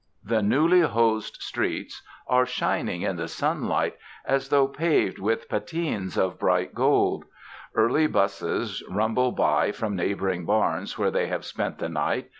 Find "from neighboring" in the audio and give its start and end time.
9.71-10.43